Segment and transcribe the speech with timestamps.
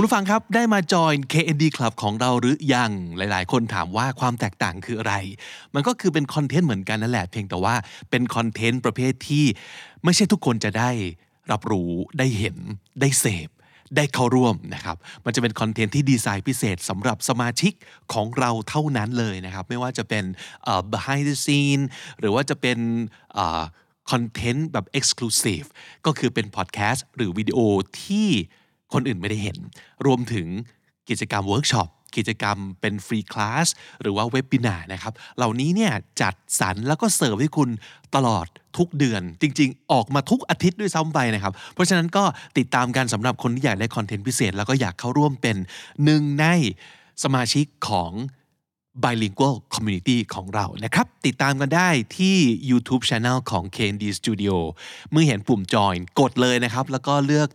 [0.00, 5.14] คุณผู้ฟังครับได้มาจอย KND Club ของเราหรือยังหลาย ๆ คนถามว่าความแตกต่างคืออะไร
[5.74, 7.74] มันก็คือเป็นคอนเทนต์เหมือนกันนั่นแหละเพียงแต่ว่า
[8.10, 9.44] เป็นคอนเทนต์ประเภทที่
[10.04, 10.90] ไม่ใช่ทุกคนจะได้
[11.50, 12.56] รับรู้ได้เห็น
[13.00, 13.48] ได้เสพ
[13.96, 17.72] ได้เข้าร่วมนะครับ มันจะเป็นคอนเทนต์ที่ดีไซน์พิเศษสำหรับสมาชิก
[18.12, 20.24] ของเราเท่านั้นเลยนะครับ ไม่ว่าจะเป็น
[20.64, 21.82] เอ่อ behind the scene
[22.20, 22.78] หรือว่าจะเป็น
[24.10, 25.66] คอนเทนต์แบบ exclusive
[26.06, 27.58] ก็คือเป็นพอดแคสต์หรือวิดีโอ
[28.04, 28.28] ที่
[28.92, 29.56] คนอื่นไม่ได้เห็น
[30.06, 30.46] รวมถึง
[31.08, 33.66] กิจกรรมเวิร์กช็อปกิจกรรมเป็น free class
[34.02, 37.70] หรือว่า webinar นะครับ เหล่านี้เนี่ยจัดสรรแล้วก็เสิร์ฟให้คุณ
[38.14, 42.24] ตลอดทุกเดือน จริง ๆ ออกมาทุกอาทิตย์ด้วยซ้ำไปนะครับ เพราะฉะนั้นก็
[42.58, 45.56] ติดตามกันสำหรับคนที่อยากได้ content พิเศษ แล้วก็อยากเข้าร่วมเป็น
[46.04, 46.46] หนึ่งใน
[47.22, 48.12] สมาชิกของ
[49.02, 51.88] bilingual community ของเรานะครับ ติดตามกันได้
[52.18, 52.36] ที่
[52.70, 54.56] YouTube Channel ของ KND Studio
[55.10, 57.48] เมื่อเห็นปุ่ม join กดเลยนะครับ แล้วก็เลือก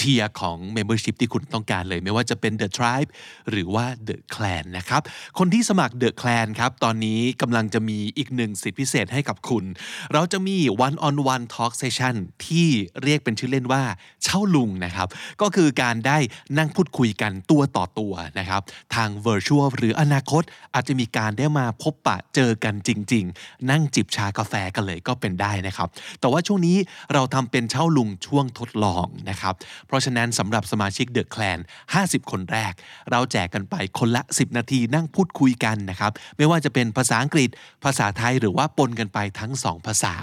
[0.00, 3.10] เทียของ membership ที่คุณต้องการเลย ไม่ว่าจะเป็น The Tribe
[3.50, 5.02] หรือว่า The Clan นะครับ
[5.38, 9.64] คนที่สมัคร The Clan ครับ ตอนนี้กำลังจะมีอีกหนึ่งสิทธิพิเศษให้กับคุณ
[10.12, 12.14] เราจะมี one on one talk session
[12.46, 12.68] ที่
[13.02, 13.82] เรียกเป็นชื่อเล่นว่า
[14.24, 15.08] เช่าลุงนะครับ
[15.42, 16.18] ก็คือการได้
[16.58, 18.62] นั่งพูดคุยกันตัวต่อตัวนะครับ
[18.94, 20.42] ทาง virtual หรืออนาคต
[20.74, 25.88] อาจจะมีการได้มาพบปะเจอกันจริง ๆ นั่งจิบชากาแฟกันเลยก็เป็นได้นะครับ
[26.20, 26.76] แต่ว่าช่วงนี้
[27.12, 29.54] เราทำเป็นเช่าลุงช่วงทดลองนะครับ
[29.90, 31.58] เพราะฉะนั้นสำหรับสมาชิกเดอะแคลน
[31.94, 32.72] 50 คนแรก
[33.10, 37.50] เราแจกกันไปคนละ 10 นาทีนั่งพูดคุยกันนะครับ ไม่ว่าจะเป็นภาษาอังกฤษ
[37.84, 40.14] ภาษาไทยหรือว่าปนกันไปทั้ง 2 ภาษา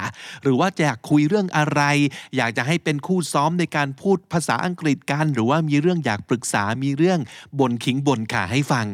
[0.43, 1.81] หรือว่าอยากคุยเรื่องอะไร
[2.37, 7.19] อยากจะให้เป็นคู่ซ้อมในการพูดภาษาอังกฤษกัน หรือว่ามีเรื่องอยากปรึกษามีเรื่อง
[7.59, 8.85] บนขิงบนขาให้ฟัง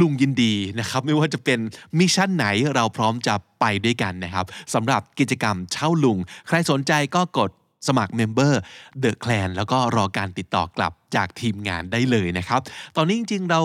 [0.00, 1.58] ลุงยินดีนะครับ ไม่ว่าจะเป็น
[1.98, 7.50] mission ไหนเราพร้อมจะไปด้วยกันนะครับสำหรับกิจกรรมเช่าลุง ใครสนใจก็กด
[7.88, 12.60] สมัคร member The Clan แล้วก็รอการติดต่อกลับจากทีมงานได้เลยนะครับ
[12.96, 13.60] ตอนนี้จริงๆเรา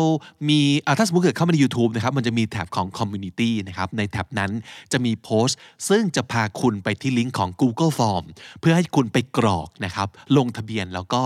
[0.49, 0.59] มี
[0.97, 4.51] ถ้าสมมติเกิดเข้ามาใน YouTube นะครับ มันจะมี tab ของ Community นะครับ ใน tab นั้น
[4.91, 5.57] จะมีโพสต์
[5.89, 8.25] ซึ่งจะพาคุณไปที่ลิงก์ของ Google Form
[8.59, 10.07] เพื่อให้คุณไปกรอกนะครับ
[10.37, 11.21] ลงทะเบียนแล้วก็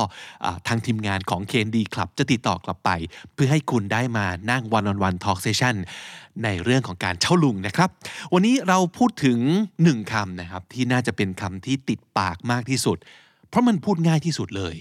[0.68, 2.90] ทางทีมงานของ KND Club จะติดต่อกลับไป
[3.34, 5.76] เพื่อให้คุณได้มานั่ง one on one talk session
[6.44, 7.90] ในเรื่องของการเช่าลุงนะครับ
[8.34, 9.40] วันนี้เราพูดถึง
[9.84, 12.98] หนึ่งคำนะครับ ที่น่าจะเป็นคำที่ติดปากมากที่สุด
[13.50, 14.76] เพราะมันพูดง่ายที่สุดเลย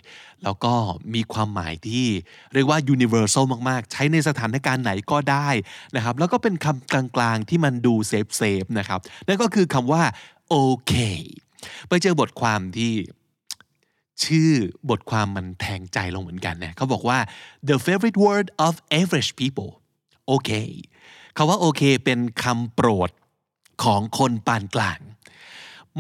[0.45, 0.75] แล้วก็
[1.15, 2.07] มีความหมายที่
[2.55, 5.49] เรียกว่า universal มาก ๆ ใช้ในสถานการณ์ไหนก็ได้
[5.97, 10.03] นะครับ แล้วก็เป็นคำกลางๆที่มันดู safe safe นะครับ นั่นก็คือคำว่า
[10.49, 10.95] โอเค
[11.89, 12.93] ไปเจอบทความที่
[14.25, 14.51] ชื่อ
[14.91, 17.19] บทความมันแทงใจลงเหมือนกันนะเขาบอกว่า
[17.69, 19.71] the favorite word of average people
[20.27, 23.11] โอเคาว่าโอเคเป็นคำโปรด
[23.85, 25.01] ของคนปานกลาง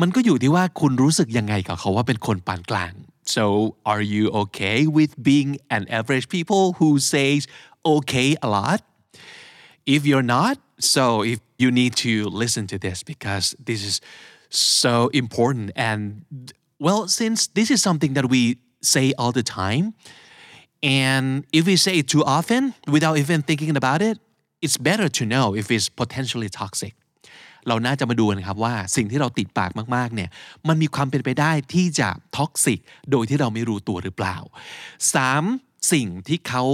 [0.00, 2.92] มันก็อยู่ที่ว่าคุณรู้สึกยังไงกับเขาว่าเป็นคนปานกลาง
[3.34, 3.44] so
[3.92, 7.40] are you okay with being an average people who says
[7.94, 8.80] okay a lot
[9.94, 10.56] if you're not
[10.94, 12.12] so if you need to
[12.42, 13.94] listen to this because this is
[14.50, 16.00] so important and
[16.86, 18.42] well since this is something that we
[18.94, 19.84] say all the time
[20.82, 21.24] and
[21.58, 22.62] if we say it too often
[22.94, 24.16] without even thinking about it
[24.64, 26.94] it's better to know if it's potentially toxic
[27.68, 30.30] เราน่าจะมาดูกันครับว่าสิ่งที่เราติดปากมากๆเนี่ย
[30.68, 32.78] มันมีความเป็นไปได้ที่จะ toxic
[33.10, 34.36] โดยที่เราไม่รู้ตัวหรือเปล่า
[35.14, 35.92] 3.
[35.92, 36.64] สิ่งที่เขา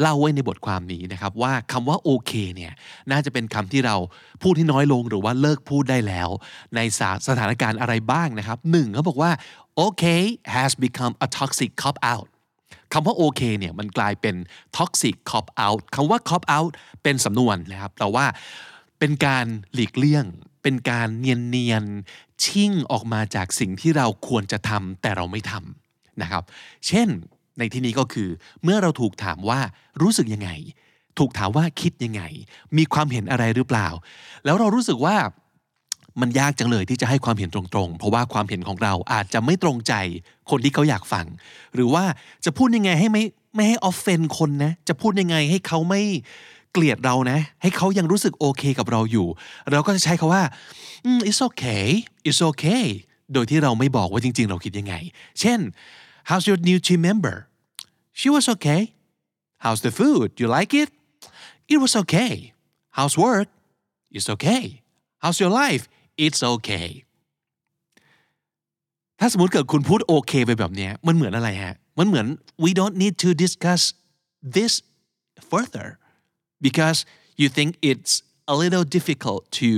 [0.00, 2.72] เล่าไว้ในบทความนี้นะครับว่าคำว่าโอเคเนี่ย
[3.10, 3.96] น่าจะเป็นคำที่เรา
[4.42, 6.28] พูดที่น้อยลงหรือว่าเลิกพูดได้แล้ว
[6.76, 6.80] ใน
[7.28, 9.30] สถานการณ์อะไรบ้างนะครับหนึ่งเขาบอกว่า
[9.84, 10.22] okay
[10.54, 12.28] has become a toxic cop out
[12.92, 14.36] คำว่าโอเคเนี่ยมันกลายเป็น
[14.76, 18.26] toxic cop out คำว่า cop out เป็นสำนวนนะครับแต่ว่า
[18.98, 20.24] เป็นการหลีกเลี่ยง
[20.62, 21.84] เป็นการเนียนเนียน
[22.44, 26.42] ชิ่งออกมาจากสิ่งที่เราควรจะทำแต่เราไม่ทำนะครับ
[26.86, 27.08] เช่น
[27.58, 28.28] ในที่นี้ก็คือ
[28.62, 29.60] เมื่อเราถูกถามว่า
[30.02, 30.50] รู้สึกยังไง
[31.18, 32.22] ถูกถามว่าคิดยังไง
[32.76, 33.88] มีความเห็นอะไรหรือเปล่า
[34.44, 35.16] แล้วเรารู้สึกว่า
[36.20, 39.94] มันยากจังเลยที่จะให้ความเห็นตรงๆ เพราะว่าความเห็นของเราอาจจะไม่ตรงใจ
[40.50, 41.26] คนที่เขาอยากฟัง
[41.74, 42.04] หรือว่า
[42.44, 43.24] จะพูดยังไงให้ไม่
[43.54, 46.02] ไม่ให้ออฟเฟนคนนะ จะพูดยังไงให้เขาไม่
[46.72, 49.26] เกลียดเรานะ ให้เขายังรู้สึกโอเคกับเราอยู่
[49.70, 50.42] เราก็จะใช้คาว่า
[51.28, 51.84] it's okay
[52.28, 52.84] it's okay
[53.32, 54.94] โดยที่เราไม่บอกว่าจริง ๆ เราคิดยังไง
[55.40, 55.58] เช่น
[56.28, 57.36] how's your new team member
[58.18, 58.82] she was okay
[59.64, 60.90] how's the food you like it
[61.72, 62.34] it was okay
[62.96, 63.48] how's work
[64.16, 64.64] it's okay
[65.22, 65.84] how's your life
[66.24, 66.88] it's okay
[69.20, 72.26] ถ้าสมมติเกิดคุณพูดโอเคไปแบบนี้มันเหมือนอะไรฮะ มันเหมือน
[72.64, 73.82] we don't need to discuss
[74.56, 74.72] this
[75.50, 75.88] further
[76.66, 76.98] because
[77.40, 78.12] you think it's
[78.52, 79.70] a little difficult to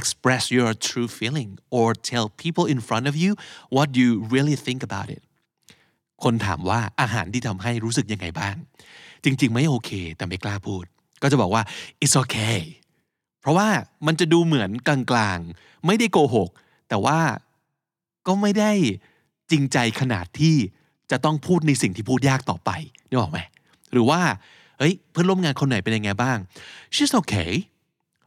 [0.00, 3.30] express your true feeling or tell people in front of you
[3.76, 5.22] what you really think about it
[6.24, 8.56] คนถามว่าอาหารที่ทำให้รู้สึกยังไงบ้าง
[9.24, 10.84] จริง ๆ ไม่โอเค แต่ไม่กล้าพูด
[11.22, 11.62] ก็จะบอกว่า
[12.02, 12.58] it's okay
[13.46, 13.68] ราะว่า
[14.06, 16.50] มันจะดูเหมือนกลางๆ ไม่ได้โกหก
[16.88, 17.18] แต่ว่า
[18.26, 18.72] ก็ไม่ได้
[19.50, 20.56] จริงใจขนาดที่
[21.10, 22.70] จะต้องพูดในสิ่งที่พูดยากต่อไป
[23.08, 23.38] นึกออกไหม
[23.92, 24.20] หรือว่า
[24.78, 26.38] เฮ้ยเพื่อนร่วมงานคนไหนเป็นยังไงบ้าง
[26.94, 27.52] she's okay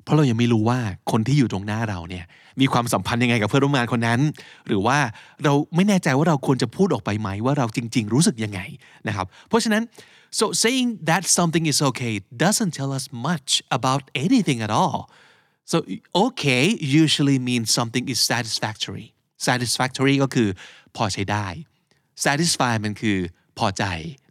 [0.03, 0.79] เพราะเรายังไม่รู้ว่า
[1.11, 2.25] คนที่อยู่ตรงหน้าเราเนี่ย
[2.59, 4.19] มีความสัมพันธ์ยังไงกับเพื่อนร่วมงานคนนั้น
[4.67, 4.97] หรือว่า
[5.43, 8.59] เราไม่แน่ใจว่าเราควรจะพูดออกไปไหมว่าเราจริง ๆ รู้สึกยังไง
[9.07, 9.83] นะครับ เพราะฉะนั้น
[10.38, 12.14] so saying that something is okay
[12.44, 14.98] doesn't tell us much about anything at all
[15.70, 15.76] so
[16.26, 16.64] okay
[17.02, 19.06] usually means something is satisfactory
[19.48, 20.48] satisfactory ก็คือ
[20.96, 21.46] พอใช้ได้
[22.24, 23.18] satisfy มันคือ
[23.58, 23.84] พอใจ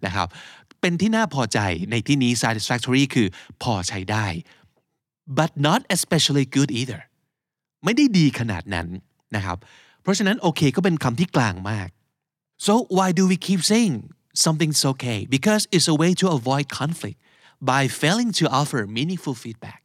[0.05, 0.27] นะครับ
[0.81, 1.59] เป็นที่น่าพอใจ
[1.91, 3.27] ในที่นี้ satisfactory คือ
[3.63, 4.27] พอใช้ได้
[5.39, 7.01] but not especially good either
[7.83, 8.87] ไม่ได้ดีขนาดนั้น
[9.35, 9.57] นะครับ
[10.01, 11.89] เพราะฉะนั้นโอเคก็เป็นคำที่กลางมาก
[12.65, 13.95] so why do we keep saying
[14.44, 17.18] something's okay because it's a way to avoid conflict
[17.70, 19.80] by failing to offer meaningful feedback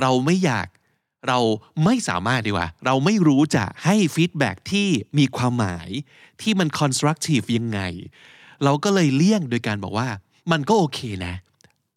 [0.00, 0.68] เราไม่อยาก
[1.28, 1.40] เรา
[1.84, 4.88] ไม่สามารถดีกว่า เราไม่รู้จะให้ฟีดแบ็ที่
[5.18, 5.88] มีความหมาย
[6.42, 7.80] ที่มัน constructive ยังไง
[8.64, 10.08] เราก็เลยเลี่ยงโดยการบอกว่า
[10.52, 11.34] มันก็โอเคนะ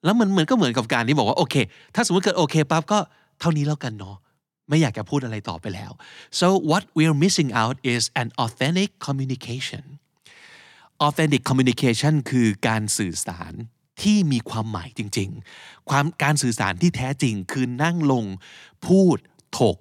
[0.06, 1.56] แล้วมันเหมือนก็เหมือนกับการที่บอกว่าโอเค
[1.96, 3.00] ถ้าสมมติเกิดโอเคปั๊บก็
[3.40, 4.16] เท่านี้แล้วกันเนาะ
[4.70, 5.92] ไม่อยากจะพูดอะไรต่อไปแล้ว
[6.40, 9.84] so what we're missing out is an authentic communication
[11.08, 13.54] authentic communication คือการสื่อสาร
[14.02, 15.30] ที่มีความหมายจริง
[15.60, 18.26] ๆ ความการสื่อสารที่แท้จริงคือนั่งลง
[18.88, 19.18] พูด
[19.60, 19.78] ถก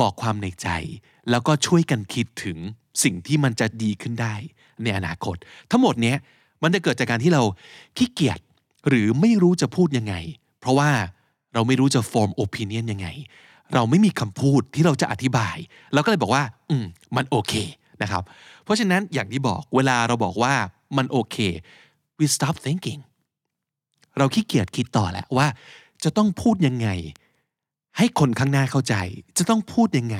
[0.00, 0.68] บอกความในใจ
[1.30, 2.58] แล้วก็ช่วยกันคิดถึง
[3.02, 4.34] สิ่งที่มันจะดีขึ้นได้
[4.82, 5.36] ในอนาคต
[5.70, 6.16] ทั้งหมดเนี้ย
[6.62, 7.42] มันจะเกิดจากการที่เรา
[7.96, 8.40] ขี้เกียจ
[8.88, 10.14] หรือไม่รู้จะพูดยังไง
[10.60, 10.90] เพราะว่า
[11.54, 13.08] เราไม่รู้จะ form opinion ยังไง
[13.74, 15.56] เราไม่มีคำพูดที่เราจะอธิบาย
[15.92, 16.84] เราก็เลยบอกว่า อืม
[17.16, 17.52] มันโอเค
[18.02, 18.22] นะครับ
[18.64, 20.54] เพราะฉะนั้นอย่างที่บอกเวลาเราบอกว่า
[20.96, 21.36] มันโอเค
[22.18, 23.00] we stop thinking
[24.18, 25.46] เราขี้เกียจคิดต่อแล้วว่า
[26.04, 26.88] จะต้องพูดยังไง
[27.98, 28.94] ให้คนข้างหน้าเข้าใจ
[29.38, 30.18] จะต้องพูดยังไง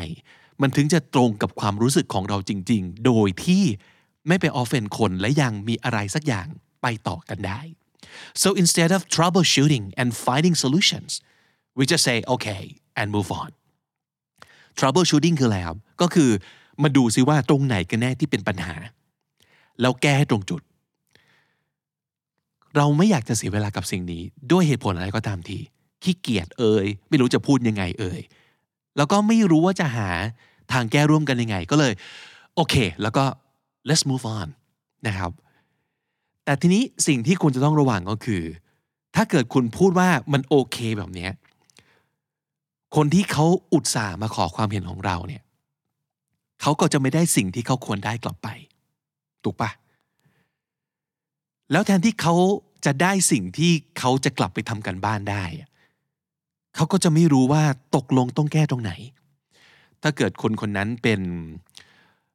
[0.62, 3.64] มันถึงจะตรงกับความรู้สึกของเราจริง ๆ โดยที่
[4.28, 6.46] ไม่ไปออฟเฟนคนและยังมีอะไรสักอย่าง
[6.82, 7.60] ไปต่อกันได้
[8.42, 11.10] so instead of troubleshooting and finding solutions
[11.78, 12.62] we just say okay
[13.00, 13.50] and move on
[14.78, 16.30] troubleshooting คืออะไรครับก็คือ
[16.82, 18.74] มาดูซิว่าตรงไหนกันแน่ที่เป็นปัญหา
[19.80, 20.62] แล้วแก้ให้ตรงจุด
[22.76, 25.58] เราไม่อยากจะเสียเวลากับสิ่งนี้ ด้วยเหตุผลอะไรก็ตามที
[26.02, 28.20] ขี้เกียจเอ่ยไม่รู้จะพูดยังไงเอ่ย
[28.96, 30.08] แล้วก็ไม่รู้ว่าจะหา
[30.72, 31.92] ทางแก้ร่วมกันยังไง ก็เลย
[32.54, 33.24] โอเค แล้วก็
[33.88, 34.48] let's move on
[35.06, 35.30] นะครับ
[36.44, 38.42] แต่ทีนี้สิ่งที่คุณจะต้องระวังก็คือ
[39.16, 41.28] ถ้าเกิดคุณพูดว่ามันโอเคแบบนี้
[42.96, 45.42] คนที่เขาอุตส่าห์มาขอความเห็นของเราเนี่ย
[46.62, 48.48] เขาก็จะไม่ได้สิ่งที่เขาควรได้กลับไป
[49.44, 49.70] ถูกปะ
[51.72, 52.34] แล้วแทนที่เขา
[52.84, 55.44] จะได้สิ่งที่เขาจะกลับไปทำกันบ้านได้
[56.74, 57.62] เขาก็จะไม่รู้ว่า
[57.96, 58.92] ตกลงต้องแก้ตรงไหน
[60.02, 61.20] ถ้าเกิดคนคนนั้นเป็น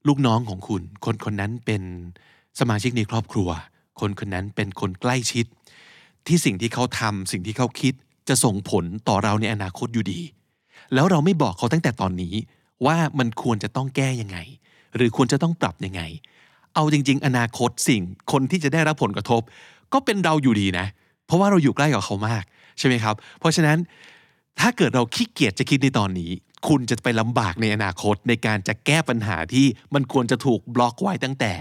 [0.08, 1.82] ลูกน้องของคุณ คนคนนั้นเป็น
[2.60, 3.50] สมาชิกในครอบครัว
[4.00, 5.46] คนคนนั้นเป็นคนใกล้ชิด
[6.28, 7.94] ที่สิ่งที่เขาทำสิ่งที่เขาคิด
[8.30, 10.22] จะส่งผลต่อเราในอนาคตอยู่ดี
[10.94, 12.34] แล้วเราไม่บอกเขาตั้งแต่ตอนนี้
[12.86, 14.38] ว่ามันควรจะต้องแก้ยังไง
[14.96, 16.02] หรือควรจะต้องปรับยังไง
[16.76, 19.42] เอาจริง ๆ อนาคตสิ่งคนที่จะได้รับผลกระทบ
[19.94, 20.86] ก็เป็นเราอยู่ดีนะ
[21.26, 22.44] เพราะว่าเราอยู่ใกล้กับเขามาก
[22.80, 23.78] ใช่ไหมครับ เพราะฉะนั้น
[24.60, 26.32] ถ้าเกิดเราขี้เกียจจะคิดในตอนนี้
[26.68, 31.52] คุณจะไปลำบากในอนาคตในการจะแก้ปัญหาที่มันควรจะถูกบล็อกไว้ตั้งแต่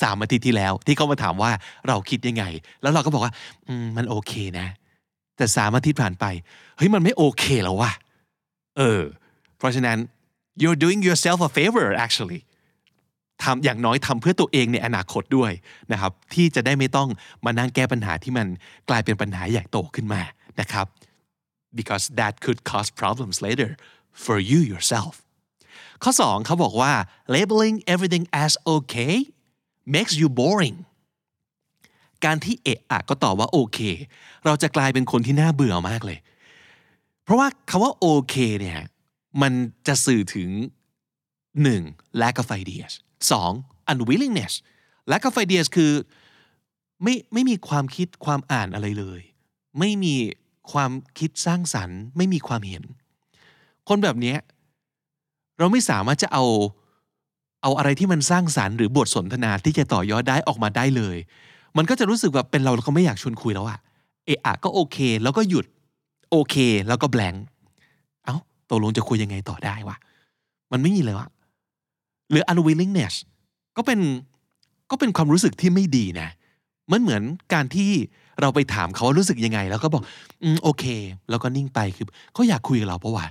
[0.00, 1.52] สามอาทิตย์ที่แล้ว ที่เขามาถามว่า
[1.88, 2.44] เราคิดยังไง
[2.82, 3.32] แล้วเราก็บอกว่า
[3.84, 4.66] มมันโอเคนะ
[5.36, 6.24] แต่สามอาทิตย์ผ่านไป
[6.76, 7.92] เฮ้ยมันไม่โอเคแล้ววะ
[8.78, 9.00] เออ
[9.58, 9.98] เพราะฉะนั้น
[10.62, 12.40] you're doing yourself a favor actually
[13.44, 15.52] ทำอย่างน้อยทำเพื่อตัวเองในอนาคตด้วย
[15.92, 17.08] นะครับที่จะได้ไม่ต้อง
[17.44, 18.46] มานั่งแก้ปัญหาที่มัน
[18.88, 20.22] กลายเป็นปัญหาใหญ่โตขึ้นมา
[20.60, 20.86] นะครับ
[21.78, 23.70] because that could cause problems later
[24.24, 25.14] for you yourself
[26.02, 26.92] ข้อ 2เขาบอกว่า
[27.34, 29.14] labeling everything as okay
[29.94, 30.76] makes you boring
[32.24, 33.78] การที่เอะอะก็ตอบว่าโอเค
[34.44, 36.18] เราจะกลายเป็นคนที่น่าเบื่อมากเลย
[37.24, 38.80] เพราะว่าคำว่าโอเคเนี่ย
[39.42, 39.52] มัน
[39.86, 40.50] จะสื่อถึง
[41.40, 42.22] 1.
[42.22, 42.92] lack of ideas
[43.42, 43.92] 2.
[43.92, 44.54] unwillingness
[45.10, 45.92] lack of ideas คือ
[47.02, 49.20] ไม่ไม่มีความคิดความอ่านอะไรเลย
[49.78, 50.14] ไม่มี
[50.72, 52.82] ความคิดสร้างสรรค์ ไม่มีความเห็น
[53.88, 54.34] คนแบบนี้
[55.58, 56.44] เราไม่สามารถจะเอา
[57.62, 61.16] เอาอะไรที่มันสร้างสารรค์หรือบทสนทนาที่จะต่อยอดได้ออกมาได้เลย
[61.76, 63.78] มันก็จะรู้สึกแบบเป็นเราเราก็ไม่อยากชวนคุยแล้วอะ
[64.26, 65.66] เอะอะก็โอเค แล้วก็หยุด
[66.30, 66.56] โอเค
[66.88, 67.49] แล้วก็แบงเอ้า
[68.70, 69.96] ตกลงจะคุยยังไงต่อได้วะ
[70.72, 71.28] มันไม่มีเลยวะ
[72.30, 73.14] หรือ unwillingness
[73.76, 74.00] ก็เป็น
[74.90, 76.28] ก็เป็นความรู้สึกที่ไม่ดีนะ
[76.92, 77.22] มันเหมือน
[77.54, 77.90] การที่
[78.40, 80.02] เราไปถามเขาว่ารู้สึกยังไง แล้วก็บอก
[80.42, 80.84] อืมโอเค
[81.30, 83.26] แล้วก็นิ่งไปคือเขาอยากคุยกับเราเพราะว่า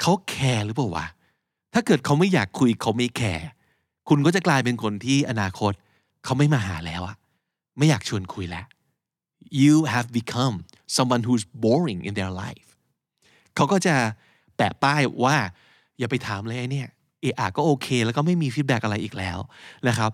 [0.00, 1.06] เขาแคร์หรือเปล่าวะ
[1.74, 3.46] ถ้าเกิดเขาไม่อยากคุยเขาไม่แคร์
[4.08, 5.72] คุณก็จะกลายเป็นคนที่อนาคต
[6.24, 7.16] เขาไม่มาหาแล้วอะ
[7.78, 8.66] ไม่อยากชวนคุยแล้ว
[9.62, 10.54] you have become
[10.96, 12.68] someone who's boring in their life
[13.54, 13.94] เขาก็จะ
[14.59, 15.37] แปะป้ายว่า
[15.99, 16.89] อย่าไปถามเลยไอ้เนี่ย
[17.21, 19.39] เออก็โอเค แล้วก็ไม่มีฟีดแบ็กอะไรอีกแล้ว
[19.87, 20.11] นะครับ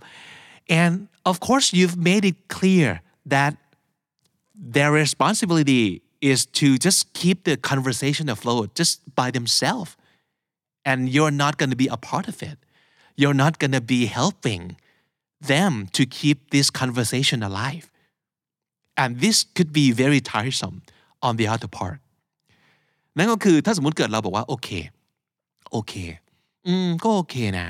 [0.81, 0.93] and
[1.29, 2.89] of course you've made it clear
[3.33, 3.53] that
[4.75, 5.85] their responsibility
[6.31, 9.91] is to just keep the conversation afloat just by themselves
[10.89, 12.57] and you're not going to be a part of it
[13.21, 14.63] you're not going to be helping
[15.53, 17.85] them to keep this conversation alive
[19.01, 20.77] and this could be very tiresome
[21.27, 21.99] on the other part
[23.16, 24.68] นั่นก็คือถ้าสมมติเกิดเราบอกว่าโอเค
[25.72, 25.94] โอเค
[26.66, 27.68] อืม ก็โอเคนะ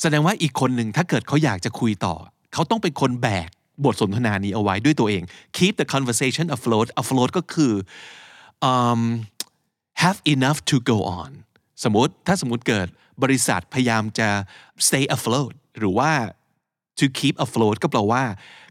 [0.00, 2.14] แสดงว่าอีกคนหนึ่งถ้าเกิดเขาอยากจะคุยต่อ
[2.52, 3.50] เขาต้องเป็นคนแบก
[3.84, 5.22] บทสนทนานี้เอาไว้ด้วยตัวเอง
[5.56, 7.72] keep the conversation afloat afloat ก็คือ
[8.70, 9.00] um,
[10.02, 11.30] have enough to go on
[11.84, 12.86] สมมติถ้าสมมติเกิด
[13.22, 14.28] บริษัทพยายามจะ
[14.86, 16.10] stay afloat หรือว่า
[16.98, 18.22] to keep afloat ก็แปลว่า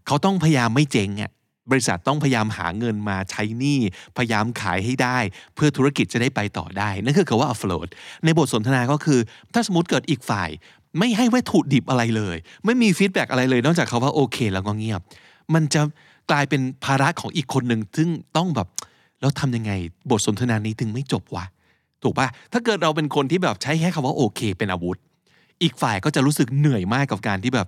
[0.05, 1.31] เขาต้องพยายามไม่เจ๊งอะ
[1.71, 3.79] บริษัทต้องพยายามหาเงินมาใช้หนี้
[4.17, 5.17] พยายามขายให้ได้
[5.55, 7.87] เพื่อธุรกิจจะได้ไปต่อได้ นั่นคือคำว่า afloat
[8.23, 9.19] ในบทสนทนาก็คือ
[9.53, 10.49] ถ้าสมมติเกิดอีกฝ่าย
[10.99, 15.01] ไม่ให้วัตถุดิบอะไรเลย ไม่มีฟีดแบ็กอะไรเลย นอกจากเขาว่าโอเค แล้วก็เงียบ
[15.53, 15.81] มันจะ
[16.31, 18.67] กลายเป็นภาระของอีกคนหนึ่งซึ่งต้องแบบ
[19.21, 19.71] แล้วทำยังไง
[20.11, 21.45] บทสนทนานี้ถึงไม่จบวะ
[22.03, 24.97] ถูกปะถ้าเกิดเราเป็นคนที่แบบใช้แค่คำว่าโอเค เป็นอาวุธ
[25.63, 27.67] อีกฝ่ายก็จะรู้สึกเหนื่อยมากกับการที่แบบ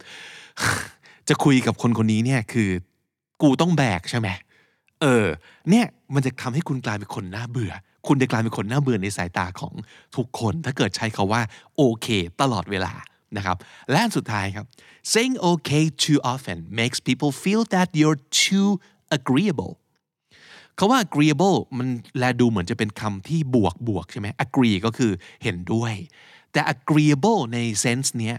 [1.29, 2.69] จะคุยกับคนคนนี้เนี่ยคือ
[3.41, 4.29] กูต้องแบกใช่ไหม
[5.01, 5.25] เออ
[5.69, 7.73] เนี่ยมันจะทำให้คุณกลายเป็นคนน่าเบื่อ
[8.07, 9.73] คุณจะกลายเป็นคนน่าเบื่อในสายตาของ
[10.15, 11.41] ทุกคน ถ้าเกิดใช้คาว่า
[11.77, 12.07] โอเค
[12.41, 12.93] ตลอดเวลา
[13.37, 13.57] นะครับ
[13.91, 14.65] และสุดท้ายครับ
[15.11, 18.69] saying okay too often makes people feel that you're too
[19.17, 19.73] agreeable
[20.77, 25.11] คาว่า agreeable มันแลดูเหมือนจะเป็นคำที่บวกบวกใช่ไหม agree ก็คือ
[25.43, 25.93] เห็นด้วย
[26.51, 28.37] แต่ agreeable ใน sense เนี้ย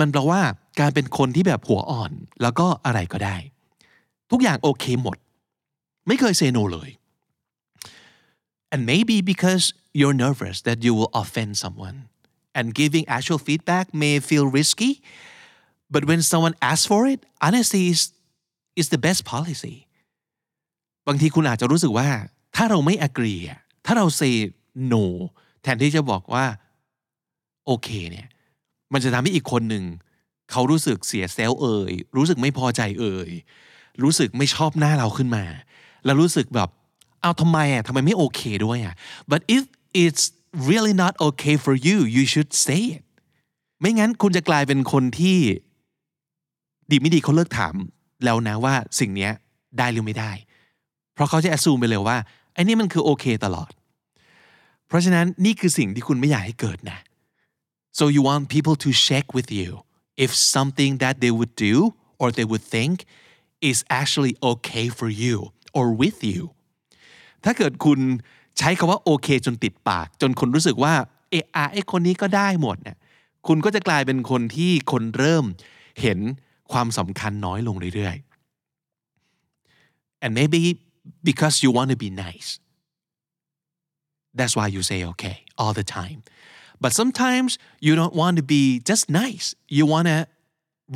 [0.00, 0.40] มันแปลว่า
[0.80, 2.12] การเป็นคนที่แบบหัวอ่อน
[2.42, 3.36] แล้วก็อะไรก็ได้
[4.30, 5.16] ทุกอย่างโอเคหมด
[6.06, 6.90] ไม่เคยเซโนเลย
[8.72, 9.64] and maybe because
[9.98, 11.98] you're nervous that you will offend someone
[12.58, 14.92] and giving actual feedback may feel risky
[15.94, 18.00] but when someone asks for it honesty is
[18.80, 19.76] is the best policy
[21.06, 22.08] บางทีคุณอาจจะรู้สึกว่า
[22.56, 24.34] ถ้าเราไม่ agree อะถ้าเรา say
[24.92, 25.04] no
[25.62, 26.44] แทนที่จะบอกว่า
[27.66, 28.28] โอเคเนี่ย
[28.92, 29.84] มันจะทำให้อีกคนหนึ่ง
[30.50, 33.30] เขารู้สึกเสียเซลเอ่ยรู้สึกไม่พอใจเอ่ย
[34.02, 35.44] รู้สึกไม่ชอบหน้าเราขึ้นมา
[36.04, 36.68] แล้วรู้สึกแบบ
[37.22, 38.94] เอาทำไมอะทำไมไม่โอเคด้วยอะ
[39.30, 39.62] but if
[40.02, 40.24] it's
[40.70, 43.02] really not okay for you you should say it
[43.80, 45.38] ไม่งั้นคุณจะกลายเป็นคนที่
[46.90, 47.74] ดีไม่ดีเขาเลิกถาม
[48.24, 49.30] แล้วนะว่าสิ่งนี้
[49.78, 50.32] ได้หรือไม่ได้
[51.14, 52.16] เพราะเขาจะ assume ไปเลยว่า
[52.54, 53.70] ไอ้นี่มันคือโอเคตลอด
[54.86, 56.98] เพราะฉะนั้นนี่คือสิ่งที่คุณไม่อยากให้เกิดนะ
[57.98, 59.68] so you want people to check with you
[60.24, 61.74] if something that they would do
[62.20, 62.96] or they would think
[63.69, 65.35] is actually okay for you
[65.77, 66.43] or with you
[67.43, 67.99] ถ้าเกิดคุณ
[68.57, 70.93] ใช้คาว่าโอเคจนติดปาก จนคนรู้สึกว่า
[71.29, 72.97] เออไอคนนี้ก็ได้หมดเนี่ย
[73.47, 75.45] คุณก็จะกลายเป็นคนที่คนเริ่ม
[76.01, 76.19] เห็น
[76.71, 80.61] ความสำคัญน้อยลงเรื่อยๆ and maybe
[81.29, 82.49] because you want to be nice
[84.37, 86.19] that's why you say okay all the time
[86.83, 87.51] but sometimes
[87.85, 89.47] you don't want to be just nice
[89.77, 90.19] you want to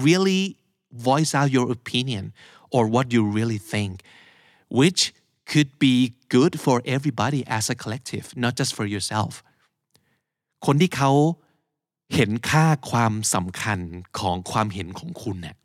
[0.08, 0.42] really
[1.10, 2.24] voice out your opinion
[2.76, 3.94] or what you really think
[4.80, 5.02] which
[5.52, 5.96] could be
[6.36, 9.34] good for everybody as a collective not just for yourself
[10.66, 11.12] คนที่เขา
[12.16, 13.80] เห็นค่าความสำคัญ
[14.20, 15.56] ของความเห็นของคุณเนี่ย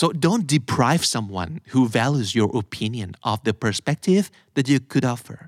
[0.00, 4.24] so don't deprive someone who values your opinion of the perspective
[4.54, 5.38] that you could offer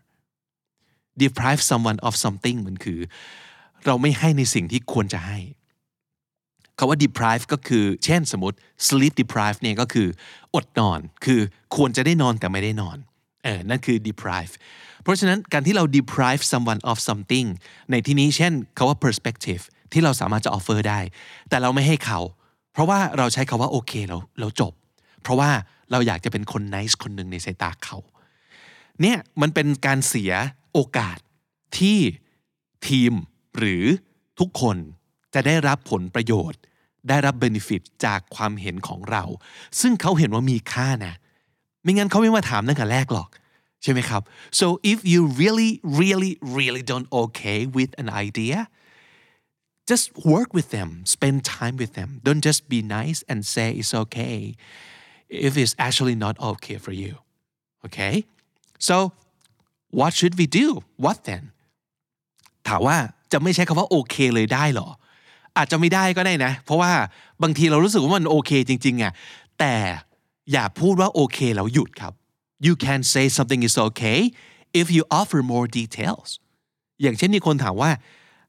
[1.25, 3.01] deprive someone of something มันคือ
[3.85, 5.39] เราไม่ให้ในสิ่งที่ควรจะให้
[6.78, 10.08] คาว่า deprive ก็คือ เช่นสมมติ sleep deprive เนี่ยก็คือ
[10.56, 11.40] อดนอน คือ
[11.76, 12.98] ควรจะได้นอนแต่ไม่ได้นอน
[13.44, 14.54] เออนั่นคือ deprive
[15.04, 17.48] เพราะฉะนั้นการที่เรา deprive someone of something
[17.92, 21.00] ในที่นี้เช่นคาว่า perspective ที่เราสามารถจะ offer ได้
[21.50, 22.20] แต่เราไม่ให้เขา
[22.74, 24.74] เพราะว่าเราใช้คาว่าโอเคเราเราจบ
[25.22, 25.50] เพราะว่า
[25.92, 27.98] เราอยากจะเป็นคน nice คนหนึ่งในสายตาเขา
[29.02, 30.32] เนี่ยมันเป็นการเสีย
[30.74, 31.18] โอกาส
[31.78, 32.00] ที่
[32.88, 33.14] ทีม
[33.58, 33.84] หรือ
[34.40, 34.78] ทุกคน
[35.36, 36.62] จะได้รับผลประโยชน์
[37.10, 39.24] ได้รับ benefit จากความเห็นของเรา
[39.82, 41.16] ซึ่งเขาเห็นว่ามีค่านะ
[41.84, 43.30] ไม่งั้นเขาไม่มาถามตั้งแต่แรกหรอก
[43.84, 44.22] ใช่ไหมครับ
[44.60, 48.60] so if you really really really don't okay with an idea
[49.90, 53.94] just work with them spend time with them don't just be nice and say it's
[54.04, 54.38] okay
[55.48, 57.14] if it's actually not okay for you
[57.86, 58.16] okay
[58.88, 58.96] so
[60.00, 60.68] what should we do
[61.06, 61.44] what then
[62.68, 62.98] ถามว่า
[63.32, 64.90] จะไม่ใช้คำว่าโอเคเลยได้หรอ
[65.58, 66.92] อาจจะไม่ได้ก็ได้นะ เพราะว่า
[67.44, 69.14] บางทีเรารู้สึกว่ามันโอเคจริงๆอะ
[69.60, 69.76] แต่
[70.52, 72.14] อย่าพูดว่าโอเคแล้วหยุดครับ
[72.66, 74.20] you can say something is okay
[74.82, 76.30] if you offer more details
[77.02, 77.92] อย่างเช่นมีคนถามว่า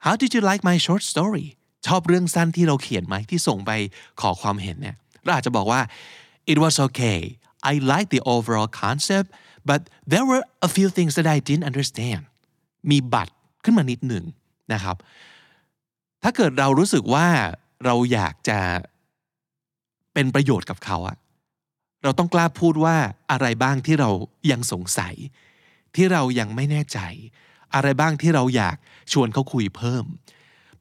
[0.04, 1.46] how did you like my short story
[1.86, 3.70] ชอบเรื่องสั้นที่เราเขียนไหมที่ส่งไป
[4.20, 5.80] ขอความเห็นเนี่ยเราอาจจะบอกว่า
[6.52, 7.18] it was okay
[7.70, 9.28] I like the overall concept
[9.68, 9.80] but
[10.12, 12.22] there were a few things that I didn't understand
[12.90, 13.32] มีบัตร
[13.64, 14.24] ขึ้นมานิดหนึ่ง
[14.72, 14.96] นะครับ
[16.22, 17.26] ถ้าเกิดเรารู้สึกว่า
[17.84, 18.58] เราอยากจะ
[20.14, 21.16] เป็นประโยชน์กับเขาอะ
[22.02, 22.96] เราต้องกล้าพูดว่า
[23.30, 24.10] อะไรบ้างที่เรา
[24.50, 25.14] ยังสงสัย
[25.94, 26.98] ที่เรายังไม่แน่ใจ
[27.74, 28.76] อะไรบ้างที่เราอยาก
[29.12, 30.04] ชวนเขาคุยเพิ่ม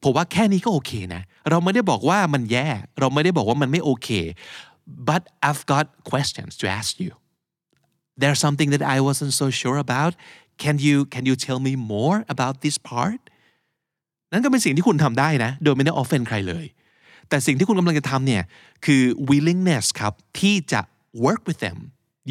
[0.02, 2.68] ผมว่าแค่นี้ก็โอเคนะ เราไม่ได้บอกว่ามันแย่
[3.00, 4.08] เราไม่ได้บอกว่ามันไม่โอเค
[5.08, 7.12] but I've got questions to ask you
[8.20, 10.12] there's something that I wasn't so sure about
[10.62, 13.20] can you can you tell me more about this part
[14.32, 16.66] นั่นก็เป็นสิ่งที่คุณทำได้นะ โดยไม่ได้ offend ใครเลย
[17.28, 18.42] แต่สิ่งที่คุณกำลังจะทำเนี่ย
[18.84, 20.80] คือ willingness ครับที่จะ
[21.24, 21.78] work with them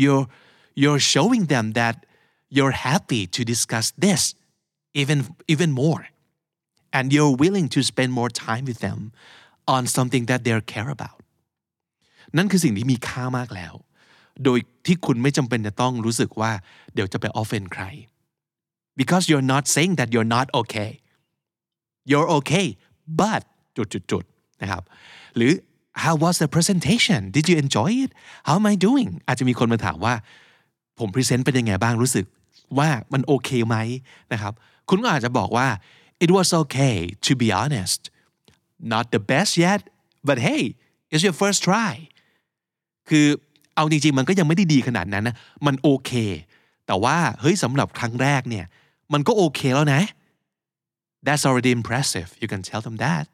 [0.01, 0.25] you're
[0.81, 1.95] you're showing them that
[2.55, 4.21] you're happy to discuss this
[5.01, 5.17] even
[5.53, 6.01] even more
[6.97, 8.99] and you're willing to spend more time with them
[9.75, 11.17] on something that they care about
[12.37, 13.73] นั่นคือสิ่งที่มีค่ามากแล้ว
[14.43, 16.51] โดยที่คุณไม่จำเป็นจะต้องรู้สึกว่า
[16.93, 17.83] เดี๋ยวจะไป offend ใคร
[18.99, 20.91] because you're not saying that you're not okay
[22.09, 22.67] you're okay
[23.21, 23.41] but
[23.77, 24.23] จุดจุดจุด
[24.61, 24.83] นะครับ
[25.35, 25.51] หรือ
[26.03, 28.11] how was the presentation did you enjoy it
[28.47, 30.13] how am I doing อาจจะมีคนมาถามว่า
[30.99, 32.25] ผมพรีเซนต์เป็นยังไงบ้างรู้สึก
[32.77, 33.77] ว่ามันโอเคไหม
[34.33, 34.53] นะครับ
[34.89, 35.67] คุณก็อาจจะบอกว่า
[36.23, 38.01] it was okay to be honest
[38.93, 39.81] not the best yet
[40.27, 40.63] but hey
[41.11, 41.93] it's your first try
[43.09, 43.25] คือ
[43.75, 46.11] เอาจริงๆ มันก็ยังไม่ได้ดีขนาดนั้นนะ มันโอเค
[46.87, 48.65] แต่ว่าเฮ้ยสำหรับครั้งแรกเนี่ย
[49.13, 50.01] มันก็โอเคแล้วนะ
[51.24, 53.28] that's already impressive you can tell them that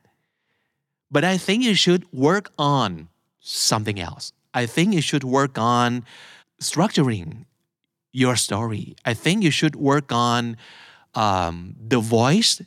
[1.10, 3.08] but I think you should work on
[3.40, 6.04] something else I think you should work on
[6.60, 7.44] structuring
[8.12, 10.56] your story I think you should work on
[11.14, 12.62] um, the voice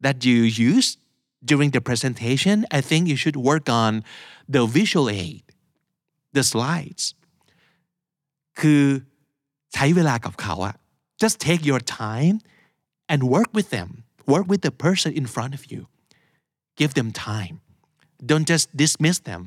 [0.00, 0.96] that you use
[1.44, 4.04] during the presentation I think you should work on
[4.48, 5.42] the visual aid
[6.36, 7.04] the slides
[8.60, 8.84] คือ
[9.74, 10.74] ใช้เวลากับเขาอะ
[11.22, 12.36] just take your time
[13.12, 13.88] and work with them
[14.31, 15.81] work with the person in front of you
[16.79, 17.55] give them time
[18.29, 19.41] don't just dismiss them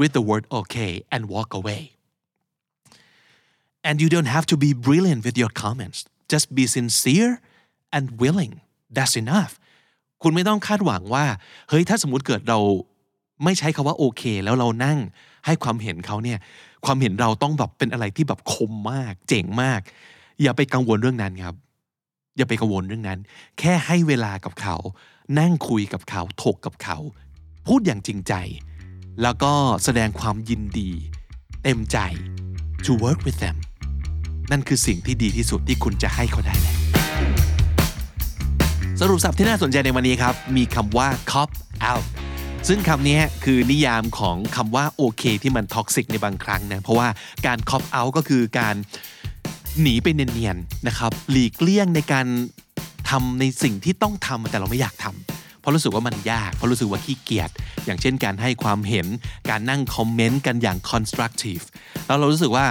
[0.00, 1.82] with the word okay and walk away
[3.88, 5.98] and you don't have to be brilliant with your comments
[6.32, 7.40] just be sincere
[7.96, 8.54] and willing
[8.96, 9.52] that's enough
[10.22, 11.24] คุณไม่ต้องคาดหวังว่า
[11.68, 12.58] เฮ้ย ถ้าสมมติเกิดเรา
[13.44, 14.98] ไม่ใช้คาว่าโอเค แล้วเรานั่ง
[15.46, 16.38] ให้ความเห็นเขาเนี่ย
[16.84, 19.80] ความเห็นเราต้องแบบเป็นอะไรที่แบบคมมาก เจ๋งมาก
[20.42, 21.54] อย่าไปกังวลเรื่องนั้นครับ
[22.36, 23.20] อย่าไปกังวลเรื่องนั้น
[23.58, 24.76] แค่ให้เวลากับเขา
[25.38, 26.98] นั่งคุยกับเขา ถกกับเขา
[27.66, 28.34] พูดอย่างจริงใจ
[29.22, 29.52] แล้วก็
[29.84, 30.90] แสดงความยินดี
[31.62, 31.98] เต็มใจ
[32.84, 33.56] to work with them
[34.50, 36.76] นั่นคือสิ่งที่ดีที่สุดที่คุณจะให้เขาได้แล้ว
[39.00, 41.50] สรุปศัพท์ที่น่าสนใจในวันนี้ครับ มีคำว่า cop
[41.90, 42.06] out
[42.68, 47.08] ซึ่งคำนี้คือนิยามของคำว่าโอเคที่มัน toxic ในบางครั้งนะ เพราะว่า
[47.46, 48.76] การ cop out ก็คือการ
[49.82, 52.26] หนีไปเนียนๆนะครับหลีกเลี่ยงในการ
[53.10, 57.50] ทำในสิ่งที่ต้องทำแต่เราไม่อยากทำเพราะรู้สึกว่ามันยากเพราะรู้สึกว่าขี้เกียจ
[57.86, 59.06] อย่างเช่นการให้ความเห็น
[59.50, 61.64] การนั่ง comment กันอย่าง constructive
[62.06, 62.66] แล้วเรารู้สึกว่า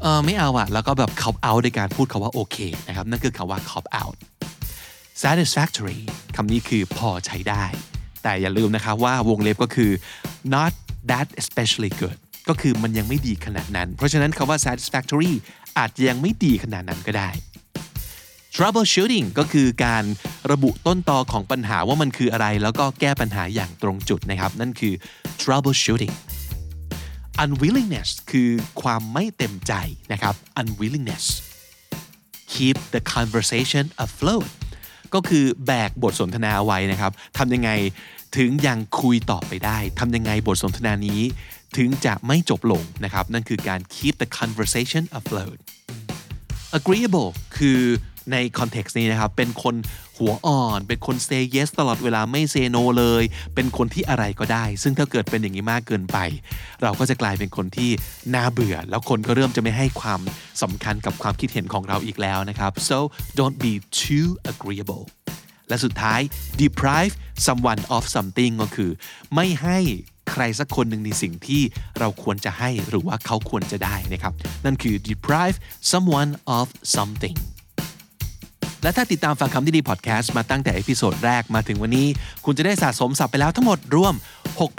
[0.00, 2.56] เออไม่เอาอะแล้วก็แบบ cop out ในการพูดคำว่าโอเค
[2.88, 4.16] นะครับนั่นคือคาว่า cop out
[5.22, 6.00] satisfactory
[6.36, 7.64] คำนี้คือพอใช้ได้
[8.22, 9.90] แต่อย่าลืมนะครับว่าวงเล็บก็คือ
[10.54, 10.72] not
[11.10, 12.18] that especially good
[12.48, 15.32] ก็คือมันยังไม่ดีขนาดนั้น เพราะฉะนั้นคำว่า satisfactory
[15.78, 17.30] อาจจะยังไม่ดีขนาดนั้นก็ได้
[18.54, 20.04] troubleshooting ก็คือการ
[20.52, 24.94] ระบุต้นตอของปัญหาว่ามันคืออะไร แล้วก็แก้ปัญหาอย่างตรงจุดนะครับ นั่นคือ
[25.42, 26.14] troubleshooting
[27.42, 28.50] unwillingness คือ
[28.82, 29.72] ความไม่เต็มใจ
[30.12, 31.24] นะครับ unwillingness
[32.52, 34.48] keep the conversation afloat
[35.14, 37.70] ก็คือแบกบทสนทนาเอาไว้นะครับทำยังไง
[38.36, 41.20] ถึงยังคุยต่อไปได้ทำยังไงบทสนทนานี้
[41.76, 45.58] ถึงจะไม่จบลงนะครับ นั่นคือการ keep the conversation afloat
[46.78, 47.80] agreeable คือ
[48.32, 49.74] ในคอนเท็กซ์นี้นะครับ เป็นคน
[50.18, 53.24] หัวอ่อน เป็นคน say yes ตลอดเวลาไม่ say no เลย
[53.54, 56.18] เป็นคนที่อะไรก็ได้ ซึ่งถ้าเกิดเป็นอย่างนี้มากเกินไป
[56.82, 57.90] เราก็จะกลายเป็นคนที่
[58.34, 60.20] น่าเบื่อ แล้วคนก็เริ่มจะไม่ให้ความ
[60.62, 62.98] สำคัญกับความคิดเห็นของเราอีกแล้วนะครับ so
[63.38, 65.04] don't be too agreeable
[65.68, 66.20] และสุดท้าย
[66.62, 67.14] deprive
[67.46, 68.90] someone of something ก็คือ
[69.34, 69.78] ไม่ให้ใค
[70.40, 71.62] รสักคนหนึ่งในสิ่งที่
[71.98, 74.32] เราควรจะให้หรือว่าเขาควรจะได้นะครับ
[74.64, 75.56] นั่นคือ deprive
[75.90, 77.36] someone of something
[78.82, 82.06] และถ้าติดตามฟังคำนี้ดีพอดแคสต์มาตั้งแต่ episode แรกมาถึงวันนี้
[82.44, 84.14] คุณจะได้สะสมศัพท์ไปแล้วทั้งหมดรวม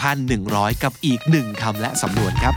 [0.09, 2.53] 6,100 กับอีก 1คำและสำนวนครับ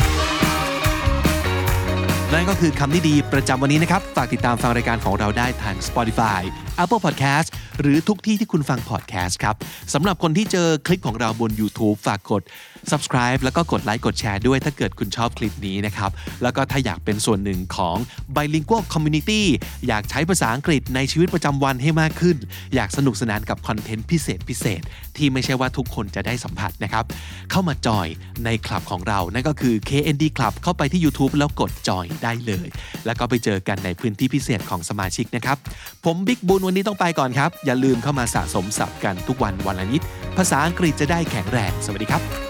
[2.33, 6.41] นั่นก็คือคำที่ดีประจำวันนี้นะครับ ฝากติดตามฟังรายการของเราได้ทาง Spotify
[6.83, 7.49] Apple Podcast
[7.81, 9.55] หรือทุกที่ที่คุณฟัง podcast ครับ
[9.95, 12.43] สำหรับคนที่เจอคลิปของเราบน YouTube ฝากกด
[12.91, 16.11] subscribe แล้วก็กดไลค์กดแชร์ด้วยถ้าเกิดคุณชอบคลิปนี้นะครับ
[16.43, 17.97] แล้วก็ถ้าอยากเป็นส่วนหนึ่งของ
[18.37, 19.43] Bilingual Community
[19.89, 22.37] อยากใช้ภาษาอังกฤษในชีวิตประจำวันให้มากขึ้น
[22.75, 24.81] อยากสนุกสนานกับคอนเทนต์พิเศษพิเศษ
[25.17, 27.05] ที่ไม่ใช่ว่าทุกคนจะได้สัมผัสนะครับ
[27.51, 28.09] เข้ามาจอย
[28.45, 32.67] ในคลับของเรา นั่นก็คือ KND Club เข้าไปที่ YouTube แล้วกดจอยได้เลย
[33.07, 35.57] แล้วก็ไปเจอกันในพื้นที่พิเศษของสมาชิกนะครับ
[36.05, 40.03] ผมบิ๊กบุญวันนี้ต้องไปก่อนครับ อย่าลืมเข้ามาสะสมศัพท์กันทุกวันวันละนิด
[40.37, 42.50] ภาษาอังกฤษจะได้แข็งแรง สวัสดีครับ